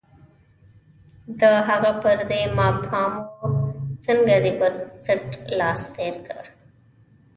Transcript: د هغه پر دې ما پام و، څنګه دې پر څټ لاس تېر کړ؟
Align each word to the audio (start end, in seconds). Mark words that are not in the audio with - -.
د 1.39 1.41
هغه 1.67 1.91
پر 2.03 2.17
دې 2.29 2.41
ما 2.57 2.67
پام 2.85 3.13
و، 3.19 3.25
څنګه 4.05 4.35
دې 4.43 4.51
پر 4.59 4.71
څټ 5.03 5.23
لاس 5.59 5.81
تېر 5.95 6.15
کړ؟ 6.27 6.43